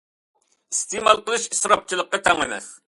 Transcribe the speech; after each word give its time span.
ئىستېمال 0.75 1.23
قىلىش 1.29 1.47
ئىسراپچىلىققا 1.53 2.25
تەڭ 2.31 2.45
ئەمەس. 2.47 2.77